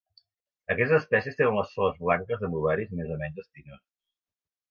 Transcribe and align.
Aquestes 0.75 0.95
espècies 1.03 1.37
tenen 1.41 1.57
les 1.57 1.75
flors 1.75 2.01
blanques 2.07 2.41
amb 2.47 2.59
ovaris 2.61 2.97
més 3.01 3.13
o 3.17 3.21
menys 3.23 3.39
espinosos. 3.45 3.87